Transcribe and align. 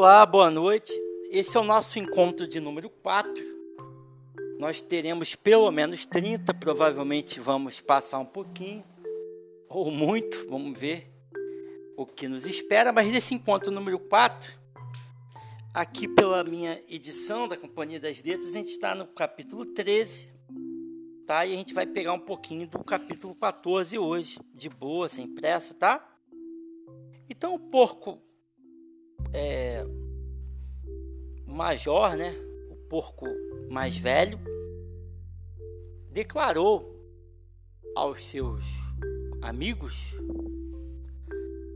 Olá, 0.00 0.24
boa 0.24 0.48
noite. 0.48 0.92
Esse 1.28 1.56
é 1.56 1.60
o 1.60 1.64
nosso 1.64 1.98
encontro 1.98 2.46
de 2.46 2.60
número 2.60 2.88
4. 2.88 3.34
Nós 4.56 4.80
teremos 4.80 5.34
pelo 5.34 5.68
menos 5.72 6.06
30, 6.06 6.54
provavelmente 6.54 7.40
vamos 7.40 7.80
passar 7.80 8.20
um 8.20 8.24
pouquinho, 8.24 8.84
ou 9.68 9.90
muito, 9.90 10.48
vamos 10.48 10.78
ver 10.78 11.12
o 11.96 12.06
que 12.06 12.28
nos 12.28 12.46
espera. 12.46 12.92
Mas 12.92 13.10
nesse 13.10 13.34
encontro 13.34 13.72
número 13.72 13.98
4, 13.98 14.48
aqui 15.74 16.06
pela 16.06 16.44
minha 16.44 16.80
edição 16.88 17.48
da 17.48 17.56
Companhia 17.56 17.98
das 17.98 18.22
Letras, 18.22 18.54
a 18.54 18.58
gente 18.58 18.70
está 18.70 18.94
no 18.94 19.04
capítulo 19.04 19.66
13, 19.66 20.32
tá? 21.26 21.44
E 21.44 21.52
a 21.52 21.56
gente 21.56 21.74
vai 21.74 21.86
pegar 21.86 22.12
um 22.12 22.20
pouquinho 22.20 22.68
do 22.68 22.84
capítulo 22.84 23.34
14 23.34 23.98
hoje, 23.98 24.38
de 24.54 24.68
boa, 24.68 25.08
sem 25.08 25.26
pressa, 25.26 25.74
tá? 25.74 26.08
Então 27.28 27.52
o 27.52 27.58
porco 27.58 28.22
é, 29.32 29.84
major, 31.46 32.16
né, 32.16 32.34
o 32.70 32.76
porco 32.88 33.26
mais 33.70 33.96
velho, 33.96 34.38
declarou 36.10 36.94
aos 37.94 38.24
seus 38.24 38.64
amigos, 39.42 40.14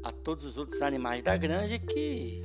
a 0.03 0.11
todos 0.11 0.45
os 0.45 0.59
outros 0.59 0.83
animais 0.83 1.23
da 1.23 1.37
granja, 1.37 1.79
que 1.79 2.45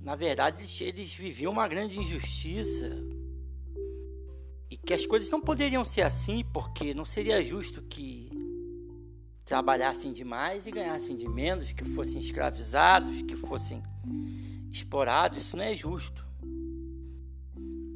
na 0.00 0.16
verdade 0.16 0.58
eles, 0.60 0.80
eles 0.80 1.14
viviam 1.14 1.52
uma 1.52 1.68
grande 1.68 1.98
injustiça 1.98 2.90
e 4.68 4.76
que 4.76 4.94
as 4.94 5.04
coisas 5.04 5.30
não 5.30 5.40
poderiam 5.40 5.84
ser 5.84 6.02
assim, 6.02 6.44
porque 6.52 6.94
não 6.94 7.04
seria 7.04 7.42
justo 7.42 7.82
que 7.82 8.29
trabalhassem 9.50 10.12
demais 10.12 10.64
e 10.68 10.70
ganhassem 10.70 11.16
de 11.16 11.28
menos, 11.28 11.72
que 11.72 11.84
fossem 11.84 12.20
escravizados, 12.20 13.20
que 13.20 13.34
fossem 13.34 13.82
explorados, 14.70 15.38
isso 15.38 15.56
não 15.56 15.64
é 15.64 15.74
justo. 15.74 16.24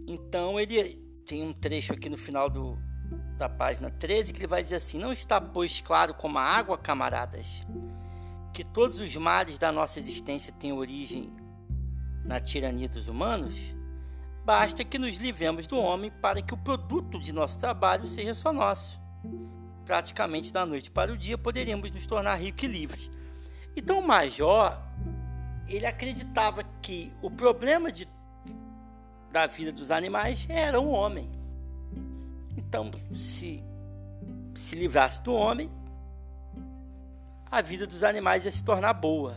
Então 0.05 0.59
ele 0.59 0.97
tem 1.25 1.45
um 1.45 1.53
trecho 1.53 1.93
aqui 1.93 2.11
no 2.11 2.19
final 2.19 2.51
do, 2.51 2.77
da 3.39 3.49
página 3.49 3.89
13 3.89 4.33
que 4.33 4.41
ele 4.41 4.49
vai 4.49 4.65
dizer 4.65 4.75
assim: 4.75 4.99
Não 4.99 5.13
está, 5.13 5.41
pois, 5.41 5.81
claro 5.81 6.13
como 6.15 6.39
a 6.39 6.43
água, 6.43 6.77
camaradas, 6.77 7.65
que 8.53 8.65
todos 8.65 8.99
os 8.99 9.17
males 9.17 9.57
da 9.57 9.71
nossa 9.71 10.01
existência 10.01 10.53
têm 10.55 10.73
origem 10.73 11.33
na 12.25 12.41
tirania 12.41 12.89
dos 12.89 13.07
humanos? 13.07 13.77
Basta 14.45 14.85
que 14.85 14.99
nos 14.99 15.19
livremos 15.19 15.69
do 15.69 15.77
homem 15.77 16.11
para 16.21 16.43
que 16.43 16.53
o 16.53 16.59
produto 16.59 17.17
de 17.17 17.33
nosso 17.33 17.61
trabalho 17.61 18.09
seja 18.09 18.35
só 18.35 18.53
nosso 18.53 19.01
praticamente 19.85 20.53
da 20.53 20.65
noite 20.65 20.91
para 20.91 21.13
o 21.13 21.17
dia, 21.17 21.37
poderíamos 21.37 21.91
nos 21.91 22.07
tornar 22.07 22.37
ricos 22.37 22.65
e 22.65 22.67
livres. 22.67 23.11
Então 23.77 23.99
o 23.99 24.07
Major, 24.07 24.79
ele 25.69 25.87
acreditava 25.87 26.63
que 26.81 27.13
o 27.21 27.31
problema 27.31 27.91
de, 27.91 28.09
da 29.31 29.47
vida 29.47 29.73
dos 29.73 29.91
animais 29.91 30.47
era 30.49 30.81
o 30.81 30.89
homem. 30.89 31.31
Então, 32.57 32.91
se 33.13 33.63
se 34.55 34.77
livrasse 34.77 35.23
do 35.23 35.33
homem, 35.33 35.71
a 37.51 37.61
vida 37.61 37.87
dos 37.87 38.05
animais 38.05 38.45
ia 38.45 38.51
se 38.51 38.65
tornar 38.65 38.95
boa. 38.95 39.37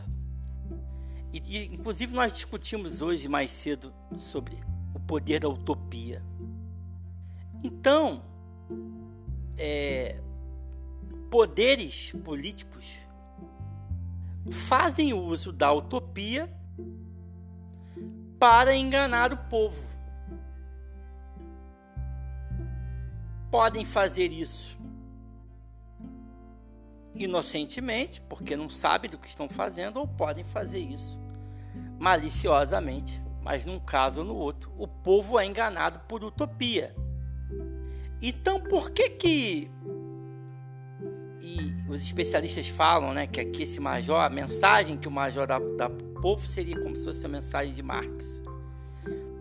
E, 1.34 1.42
e, 1.46 1.66
inclusive 1.66 2.14
nós 2.14 2.34
discutimos 2.34 3.02
hoje 3.02 3.28
mais 3.28 3.52
cedo 3.52 3.94
sobre 4.18 4.58
o 4.94 5.00
poder 5.00 5.40
da 5.40 5.50
utopia. 5.50 6.24
Então, 7.64 8.24
é, 9.58 10.22
poderes 11.30 12.12
políticos 12.24 13.00
fazem 14.52 15.14
uso 15.14 15.52
da 15.52 15.72
utopia 15.72 16.48
para 18.40 18.76
enganar 18.76 19.34
o 19.34 19.38
povo. 19.50 19.86
Podem 23.52 23.86
fazer 23.86 24.32
isso 24.32 24.78
inocentemente, 27.16 28.22
porque 28.22 28.56
não 28.56 28.70
sabem 28.70 29.10
do 29.10 29.18
que 29.18 29.28
estão 29.28 29.50
fazendo, 29.50 29.98
ou 29.98 30.08
podem 30.08 30.44
fazer 30.44 30.80
isso 30.80 31.18
maliciosamente, 32.00 33.22
mas 33.42 33.66
num 33.66 33.80
caso 33.80 34.22
ou 34.22 34.28
no 34.28 34.36
outro, 34.36 34.72
o 34.78 34.88
povo 34.88 35.40
é 35.40 35.46
enganado 35.46 36.00
por 36.02 36.24
utopia. 36.24 36.96
Então, 38.22 38.60
por 38.60 38.92
que 38.92 39.10
que 39.10 39.72
e 41.42 41.74
os 41.88 42.02
especialistas 42.02 42.68
falam 42.68 43.14
né, 43.14 43.28
que 43.28 43.40
aqui 43.40 43.64
esse 43.64 43.80
major, 43.80 44.20
a 44.20 44.30
mensagem 44.30 44.98
que 44.98 45.08
o 45.08 45.12
major 45.12 45.48
dá, 45.48 45.60
para 45.60 45.88
o 45.88 46.22
povo 46.22 46.48
seria 46.48 46.80
como 46.82 46.96
se 46.96 47.06
fosse 47.06 47.26
a 47.26 47.30
mensagem 47.30 47.74
de 47.74 47.82
Marx. 47.82 48.42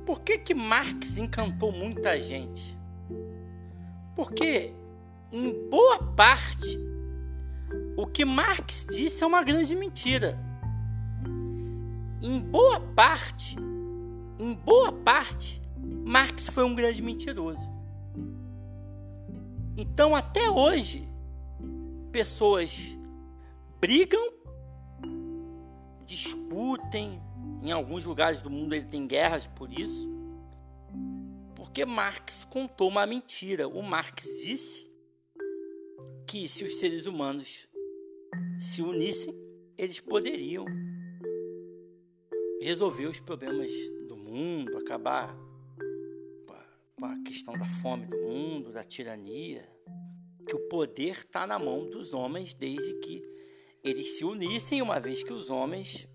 Por 0.05 0.21
que, 0.21 0.39
que 0.39 0.55
Marx 0.55 1.17
encantou 1.17 1.73
muita 1.73 2.21
gente? 2.21 2.77
Porque, 4.15 4.73
em 5.33 5.69
boa 5.69 5.99
parte, 5.99 6.79
o 7.97 8.07
que 8.07 8.25
Marx 8.25 8.87
disse 8.89 9.25
é 9.25 9.27
uma 9.27 9.43
grande 9.43 9.75
mentira. 9.75 10.39
Em 12.23 12.41
boa 12.41 12.81
parte, 12.81 13.57
em 14.39 14.55
boa 14.55 14.93
parte, 14.93 15.61
Marx 16.05 16.49
foi 16.49 16.65
um 16.65 16.75
grande 16.75 17.03
mentiroso. 17.03 17.69
Então, 19.77 20.15
até 20.15 20.49
hoje, 20.49 21.07
pessoas 22.17 22.97
brigam, 23.79 24.33
discutem, 26.07 27.21
em 27.63 27.71
alguns 27.71 28.07
lugares 28.07 28.41
do 28.41 28.49
mundo 28.49 28.75
ele 28.75 28.87
tem 28.87 29.07
guerras 29.07 29.47
por 29.47 29.71
isso, 29.71 30.09
porque 31.55 31.85
Marx 31.85 32.47
contou 32.49 32.89
uma 32.89 33.05
mentira. 33.05 33.69
O 33.69 33.83
Marx 33.83 34.25
disse 34.43 34.91
que 36.27 36.49
se 36.49 36.65
os 36.65 36.77
seres 36.77 37.05
humanos 37.05 37.69
se 38.63 38.81
unissem, 38.81 39.35
eles 39.77 40.01
poderiam 40.01 40.65
resolver 42.63 43.09
os 43.09 43.21
problemas 43.21 43.71
do 44.09 44.17
mundo, 44.17 44.79
acabar 44.79 45.37
com 46.97 47.05
a 47.05 47.23
questão 47.25 47.53
da 47.59 47.69
fome 47.69 48.07
do 48.07 48.17
mundo, 48.17 48.73
da 48.73 48.83
tirania 48.83 49.76
que 50.47 50.55
o 50.55 50.69
poder 50.69 51.19
está 51.19 51.47
na 51.47 51.59
mão 51.59 51.91
dos 51.91 52.15
homens 52.15 52.55
desde 52.55 52.95
que 53.01 53.23
eles 53.83 54.17
se 54.17 54.25
unissem, 54.25 54.81
uma 54.81 55.01
vez 55.01 55.23
que 55.23 55.33
os 55.33 55.51
homens 55.51 56.09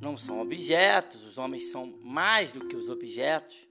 não 0.00 0.16
são 0.16 0.40
objetos, 0.40 1.24
os 1.24 1.36
homens 1.36 1.70
são 1.70 1.98
mais 2.02 2.52
do 2.52 2.66
que 2.66 2.76
os 2.76 2.88
objetos. 2.88 3.68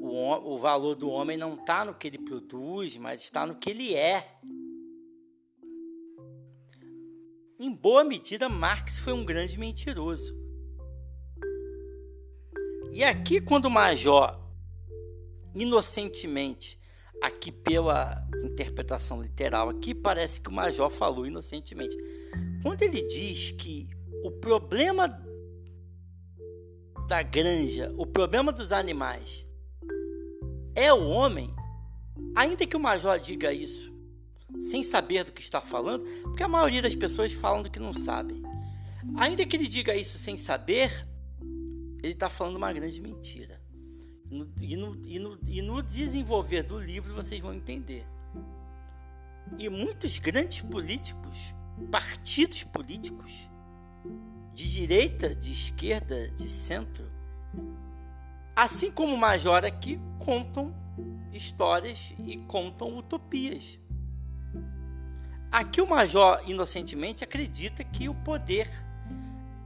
O, 0.00 0.54
o 0.54 0.58
valor 0.58 0.94
do 0.94 1.08
homem 1.08 1.36
não 1.36 1.54
está 1.54 1.84
no 1.84 1.94
que 1.94 2.08
ele 2.08 2.18
produz, 2.18 2.96
mas 2.96 3.22
está 3.22 3.46
no 3.46 3.54
que 3.54 3.70
ele 3.70 3.94
é. 3.94 4.38
Em 7.58 7.72
boa 7.72 8.04
medida, 8.04 8.48
Marx 8.48 8.98
foi 8.98 9.12
um 9.12 9.24
grande 9.24 9.58
mentiroso. 9.58 10.36
E 12.92 13.02
aqui, 13.02 13.40
quando 13.40 13.66
o 13.66 13.70
Major 13.70 14.40
inocentemente 15.54 16.78
aqui 17.24 17.50
pela 17.50 18.22
interpretação 18.42 19.22
literal 19.22 19.70
aqui 19.70 19.94
parece 19.94 20.40
que 20.40 20.50
o 20.50 20.52
major 20.52 20.90
falou 20.90 21.26
inocentemente. 21.26 21.96
Quando 22.62 22.82
ele 22.82 23.00
diz 23.00 23.52
que 23.52 23.88
o 24.22 24.30
problema 24.30 25.08
da 27.08 27.22
granja, 27.22 27.92
o 27.96 28.06
problema 28.06 28.52
dos 28.52 28.72
animais 28.72 29.46
é 30.74 30.92
o 30.92 31.08
homem, 31.08 31.54
ainda 32.34 32.66
que 32.66 32.76
o 32.76 32.80
major 32.80 33.18
diga 33.18 33.52
isso 33.52 33.92
sem 34.60 34.82
saber 34.82 35.24
do 35.24 35.32
que 35.32 35.42
está 35.42 35.60
falando, 35.60 36.04
porque 36.22 36.42
a 36.42 36.48
maioria 36.48 36.82
das 36.82 36.94
pessoas 36.94 37.32
falam 37.32 37.62
do 37.62 37.70
que 37.70 37.80
não 37.80 37.94
sabem. 37.94 38.42
Ainda 39.16 39.44
que 39.44 39.56
ele 39.56 39.66
diga 39.66 39.96
isso 39.96 40.16
sem 40.18 40.36
saber, 40.36 41.06
ele 42.02 42.12
está 42.12 42.28
falando 42.28 42.56
uma 42.56 42.72
grande 42.72 43.00
mentira. 43.00 43.63
E, 44.60 44.76
no, 44.76 44.96
e, 45.06 45.18
no, 45.18 45.38
e 45.46 45.62
no 45.62 45.82
desenvolver 45.82 46.64
do 46.64 46.78
livro 46.78 47.14
vocês 47.14 47.40
vão 47.40 47.54
entender. 47.54 48.04
E 49.58 49.68
muitos 49.68 50.18
grandes 50.18 50.60
políticos, 50.60 51.54
partidos 51.90 52.64
políticos, 52.64 53.48
de 54.52 54.70
direita, 54.70 55.34
de 55.34 55.52
esquerda, 55.52 56.28
de 56.30 56.48
centro, 56.48 57.10
assim 58.56 58.90
como 58.90 59.14
o 59.14 59.18
Major 59.18 59.64
aqui, 59.64 60.00
contam 60.18 60.74
histórias 61.32 62.14
e 62.24 62.36
contam 62.38 62.96
utopias. 62.96 63.78
Aqui 65.50 65.80
o 65.80 65.86
Major 65.86 66.40
inocentemente 66.46 67.22
acredita 67.22 67.84
que 67.84 68.08
o 68.08 68.14
poder, 68.14 68.68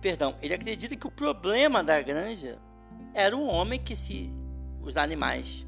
perdão, 0.00 0.37
ele 0.43 0.53
acredita 0.53 0.97
que 0.97 1.06
o 1.06 1.11
problema 1.11 1.82
da 1.82 2.00
granja 2.03 2.59
era 3.15 3.37
um 3.37 3.49
homem 3.49 3.82
que 3.82 3.97
se 3.97 4.31
os 4.88 4.96
animais 4.96 5.67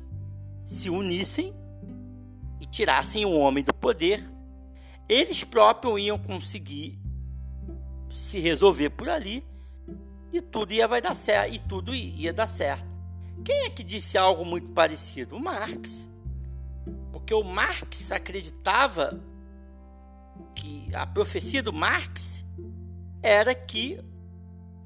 se 0.64 0.88
unissem 0.88 1.54
e 2.60 2.66
tirassem 2.66 3.24
o 3.24 3.32
homem 3.38 3.62
do 3.62 3.74
poder, 3.74 4.22
eles 5.08 5.44
próprios 5.44 6.00
iam 6.00 6.18
conseguir 6.18 6.98
se 8.08 8.38
resolver 8.38 8.90
por 8.90 9.08
ali 9.08 9.44
e 10.32 10.40
tudo 10.40 10.72
ia 10.72 10.86
vai 10.86 11.02
dar 11.02 11.14
certo, 11.14 11.52
e 11.52 11.58
tudo 11.58 11.94
ia 11.94 12.32
dar 12.32 12.46
certo. 12.46 12.88
Quem 13.44 13.64
é 13.64 13.70
que 13.70 13.82
disse 13.82 14.16
algo 14.16 14.44
muito 14.44 14.70
parecido? 14.70 15.36
O 15.36 15.40
Marx. 15.40 16.08
Porque 17.12 17.34
o 17.34 17.42
Marx 17.42 18.12
acreditava 18.12 19.20
que 20.54 20.94
a 20.94 21.06
profecia 21.06 21.62
do 21.62 21.72
Marx 21.72 22.44
era 23.22 23.54
que 23.54 23.98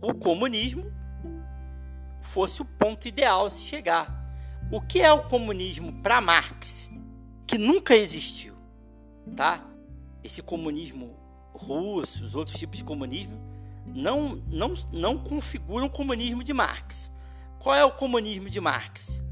o 0.01 0.15
comunismo 0.15 0.91
fosse 2.23 2.63
o 2.63 2.65
ponto 2.65 3.07
ideal 3.07 3.47
a 3.47 3.51
se 3.51 3.65
chegar. 3.65 4.24
O 4.71 4.81
que 4.81 5.01
é 5.01 5.13
o 5.13 5.23
comunismo 5.23 5.93
para 6.03 6.21
Marx? 6.21 6.91
Que 7.47 7.59
nunca 7.59 7.95
existiu, 7.95 8.55
tá? 9.37 9.65
Esse 10.23 10.43
comunismo 10.43 11.17
russo, 11.53 12.25
os 12.25 12.35
outros 12.35 12.57
tipos 12.57 12.79
de 12.79 12.85
comunismo, 12.85 13.39
não, 13.87 14.37
não, 14.49 14.75
não 14.93 15.19
configuram 15.19 15.87
o 15.87 15.91
comunismo 15.91 16.43
de 16.43 16.53
Marx. 16.53 17.13
Qual 17.59 17.75
é 17.75 17.85
o 17.85 17.93
comunismo 17.93 18.49
de 18.49 18.61
Marx? 18.61 19.23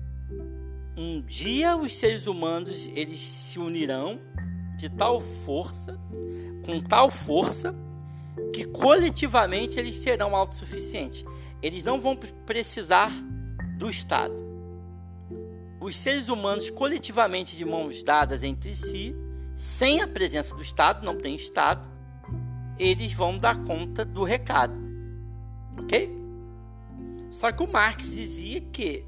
Um 0.96 1.22
dia 1.22 1.76
os 1.76 1.96
seres 1.96 2.26
humanos 2.26 2.86
eles 2.94 3.20
se 3.20 3.58
unirão 3.58 4.20
de 4.76 4.90
tal 4.90 5.20
força, 5.20 5.98
com 6.64 6.80
tal 6.80 7.10
força, 7.10 7.74
que 8.52 8.64
coletivamente 8.64 9.78
eles 9.78 9.96
serão 9.96 10.36
autossuficientes. 10.36 11.24
Eles 11.62 11.82
não 11.84 12.00
vão 12.00 12.16
precisar 12.16 13.10
do 13.78 13.88
Estado. 13.88 14.51
Os 15.82 15.96
seres 15.96 16.28
humanos 16.28 16.70
coletivamente 16.70 17.56
de 17.56 17.64
mãos 17.64 18.04
dadas 18.04 18.44
entre 18.44 18.72
si, 18.72 19.16
sem 19.52 20.00
a 20.00 20.06
presença 20.06 20.54
do 20.54 20.62
Estado, 20.62 21.04
não 21.04 21.18
tem 21.18 21.34
Estado, 21.34 21.90
eles 22.78 23.12
vão 23.12 23.36
dar 23.36 23.60
conta 23.62 24.04
do 24.04 24.22
recado. 24.22 24.74
Ok? 25.76 26.08
Só 27.32 27.50
que 27.50 27.64
o 27.64 27.66
Marx 27.66 28.14
dizia 28.14 28.60
que 28.60 29.04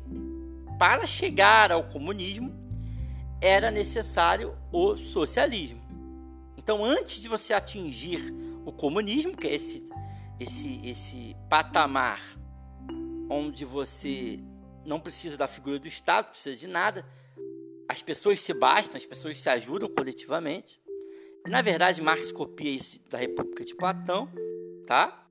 para 0.77 1.07
chegar 1.07 1.71
ao 1.71 1.85
comunismo 1.85 2.53
era 3.41 3.71
necessário 3.71 4.57
o 4.73 4.97
socialismo. 4.97 5.81
Então, 6.57 6.85
antes 6.85 7.21
de 7.21 7.29
você 7.29 7.53
atingir 7.53 8.35
o 8.67 8.73
comunismo, 8.73 9.37
que 9.37 9.47
é 9.47 9.55
esse, 9.55 9.89
esse, 10.41 10.81
esse 10.83 11.37
patamar 11.49 12.21
onde 13.31 13.65
você 13.65 14.41
não 14.85 15.01
precisa 15.01 15.37
da 15.37 15.47
figura 15.47 15.79
do 15.79 15.89
Estado, 15.89 16.31
precisa 16.31 16.57
de 16.57 16.67
nada, 16.67 17.07
as 17.89 18.03
pessoas 18.03 18.41
se 18.41 18.53
bastam, 18.53 18.97
as 18.97 19.07
pessoas 19.07 19.39
se 19.39 19.49
ajudam 19.49 19.89
coletivamente. 19.89 20.81
Na 21.47 21.61
verdade, 21.61 22.01
Marx 22.01 22.33
copia 22.33 22.71
isso 22.71 23.01
da 23.09 23.19
República 23.19 23.65
de 23.65 23.75
Platão, 23.75 24.29
tá? 24.87 25.27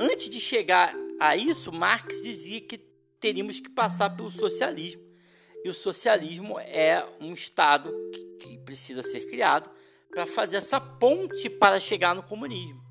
Antes 0.00 0.28
de 0.28 0.40
chegar 0.40 0.94
a 1.20 1.36
isso, 1.36 1.72
Marx 1.72 2.22
dizia 2.22 2.60
que 2.60 2.78
teríamos 3.20 3.60
que 3.60 3.68
passar 3.68 4.10
pelo 4.10 4.30
socialismo. 4.30 5.02
E 5.64 5.68
o 5.68 5.74
socialismo 5.74 6.58
é 6.58 7.04
um 7.20 7.32
Estado 7.32 7.92
que, 8.12 8.24
que 8.38 8.58
precisa 8.58 9.02
ser 9.02 9.26
criado 9.26 9.70
para 10.10 10.26
fazer 10.26 10.56
essa 10.56 10.80
ponte 10.80 11.50
para 11.50 11.80
chegar 11.80 12.14
no 12.14 12.22
comunismo. 12.22 12.82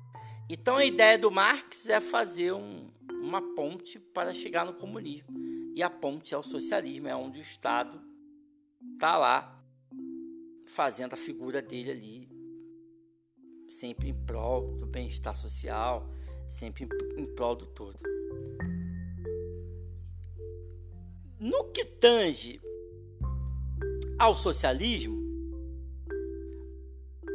Então 0.48 0.76
a 0.76 0.84
ideia 0.84 1.18
do 1.18 1.30
Marx 1.30 1.88
é 1.88 2.00
fazer 2.00 2.52
um, 2.52 2.90
uma 3.28 3.42
ponte 3.54 3.98
para 3.98 4.32
chegar 4.32 4.64
no 4.64 4.72
comunismo. 4.72 5.28
E 5.74 5.82
a 5.82 5.90
ponte 5.90 6.34
é 6.34 6.38
o 6.38 6.42
socialismo, 6.42 7.08
é 7.08 7.14
onde 7.14 7.38
o 7.38 7.42
Estado 7.42 8.00
está 8.94 9.16
lá 9.16 9.54
fazendo 10.66 11.14
a 11.14 11.16
figura 11.16 11.60
dele 11.60 11.90
ali, 11.90 12.28
sempre 13.68 14.08
em 14.08 14.14
prol 14.14 14.78
do 14.78 14.86
bem-estar 14.86 15.36
social, 15.36 16.08
sempre 16.48 16.88
em, 17.16 17.26
prol 17.34 17.54
do 17.54 17.66
todo. 17.66 18.02
No 21.38 21.70
que 21.70 21.84
tange 21.84 22.60
ao 24.18 24.34
socialismo, 24.34 25.16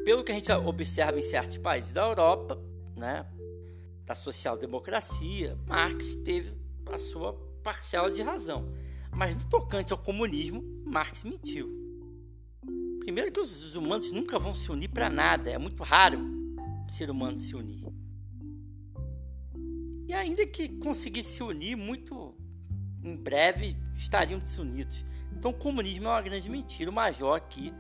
pelo 0.04 0.24
que 0.24 0.32
a 0.32 0.36
gente 0.36 0.52
observa 0.52 1.18
em 1.18 1.22
certos 1.22 1.58
países 1.58 1.94
da 1.94 2.06
Europa, 2.06 2.60
né, 2.98 3.26
da 4.06 4.16
social-democracia, 4.16 5.58
Marx 5.68 6.16
teve 6.16 6.54
a 6.92 6.98
sua 6.98 7.34
parcela 7.64 8.12
de 8.12 8.22
razão. 8.22 8.74
Mas 9.12 9.36
no 9.36 9.46
tocante 9.46 9.94
ao 9.94 10.00
comunismo, 10.00 10.64
Marx 10.86 11.24
mentiu. 11.24 11.70
Primeiro 13.00 13.32
que 13.32 13.40
os 13.40 13.76
humanos 13.76 14.12
nunca 14.12 14.40
vão 14.40 14.54
se 14.54 14.72
unir 14.72 14.90
para 14.90 15.10
nada, 15.10 15.50
é 15.50 15.58
muito 15.58 15.84
raro 15.84 16.20
o 16.88 16.92
ser 16.92 17.10
humano 17.10 17.38
se 17.38 17.56
unir. 17.56 17.84
E 20.08 20.14
ainda 20.14 20.46
que 20.46 20.70
conseguisse 20.80 21.38
se 21.38 21.44
unir, 21.44 21.76
muito 21.76 22.36
em 23.04 23.16
breve 23.16 23.76
estariam 23.98 24.40
desunidos. 24.40 25.06
Então 25.32 25.52
o 25.52 25.54
comunismo 25.54 26.06
é 26.06 26.10
uma 26.10 26.22
grande 26.22 26.50
mentira. 26.50 26.90
O 26.90 26.94
Major 26.94 27.36
aqui 27.36 27.74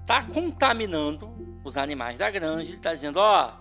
está 0.00 0.22
contaminando 0.24 1.30
os 1.64 1.76
animais 1.76 2.18
da 2.18 2.30
granja. 2.30 2.70
Ele 2.70 2.78
está 2.78 2.94
dizendo: 2.94 3.18
ó, 3.18 3.60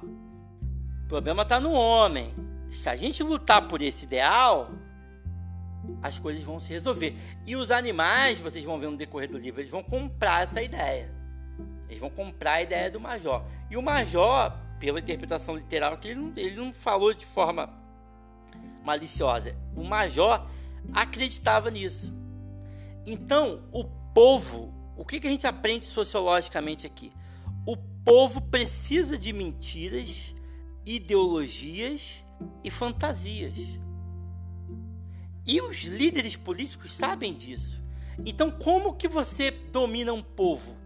o 1.08 1.10
problema 1.10 1.44
está 1.44 1.58
no 1.58 1.72
homem. 1.72 2.36
Se 2.70 2.90
a 2.90 2.96
gente 2.98 3.24
lutar 3.24 3.66
por 3.66 3.82
esse 3.82 4.04
ideal, 4.04 4.70
as 6.02 6.20
coisas 6.20 6.44
vão 6.44 6.60
se 6.60 6.74
resolver. 6.74 7.16
E 7.46 7.56
os 7.56 7.72
animais, 7.72 8.42
vocês 8.42 8.66
vão 8.66 8.78
ver 8.78 8.90
no 8.90 8.98
decorrer 8.98 9.30
do 9.30 9.38
livro, 9.38 9.62
eles 9.62 9.72
vão 9.72 9.82
comprar 9.82 10.44
essa 10.44 10.62
ideia. 10.62 11.10
Eles 11.88 12.02
vão 12.02 12.10
comprar 12.10 12.56
a 12.56 12.62
ideia 12.62 12.92
do 12.92 13.00
Major. 13.00 13.42
E 13.70 13.78
o 13.78 13.82
Major, 13.82 14.52
pela 14.82 15.00
interpretação 15.00 15.56
literal, 15.56 15.98
que 15.98 16.10
ele 16.10 16.20
não, 16.20 16.34
ele 16.36 16.56
não 16.58 16.74
falou 16.74 17.14
de 17.14 17.26
forma 17.26 17.70
maliciosa. 18.84 19.56
O 19.78 19.86
Major 19.86 20.46
acreditava 20.94 21.72
nisso. 21.72 22.14
Então, 23.06 23.64
o 23.72 23.86
povo, 24.14 24.74
o 24.98 25.06
que, 25.06 25.22
que 25.22 25.28
a 25.28 25.30
gente 25.30 25.48
aprende 25.48 25.86
sociologicamente 25.86 26.86
aqui? 26.86 27.14
O 27.66 27.78
povo 27.78 28.42
precisa 28.42 29.18
de 29.18 29.32
mentiras, 29.32 30.36
ideologias 30.88 32.24
e 32.64 32.72
fantasias. 32.72 33.58
E 35.46 35.60
os 35.62 35.84
líderes 35.84 36.38
políticos 36.38 36.94
sabem 36.94 37.34
disso. 37.34 37.82
Então, 38.26 38.50
como 38.50 38.96
que 38.96 39.08
você 39.08 39.52
domina 39.52 40.14
um 40.14 40.24
povo? 40.24 40.78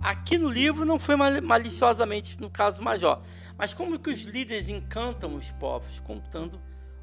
Aqui 0.00 0.36
no 0.36 0.50
livro 0.50 0.84
não 0.84 0.98
foi 0.98 1.16
maliciosamente 1.16 2.38
no 2.40 2.50
caso 2.50 2.82
Major, 2.82 3.22
mas 3.56 3.72
como 3.72 3.98
que 3.98 4.10
os 4.10 4.20
líderes 4.22 4.68
encantam 4.68 5.34
os 5.34 5.50
povos 5.50 5.98
contando 5.98 6.60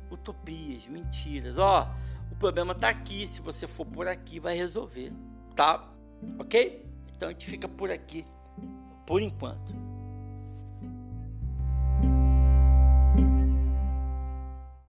utopias, 0.10 0.88
mentiras. 0.88 1.57
Ó, 1.57 1.91
o 2.31 2.36
problema 2.36 2.74
está 2.74 2.89
aqui, 2.89 3.25
se 3.27 3.41
você 3.41 3.67
for 3.67 3.86
por 3.86 4.07
aqui 4.07 4.39
vai 4.39 4.55
resolver, 4.55 5.12
tá? 5.55 5.91
OK? 6.39 6.86
Então 7.15 7.29
a 7.29 7.31
gente 7.31 7.48
fica 7.48 7.67
por 7.67 7.89
aqui 7.91 8.24
por 9.05 9.22
enquanto. 9.22 9.94